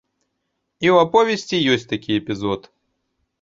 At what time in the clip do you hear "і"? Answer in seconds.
0.85-0.89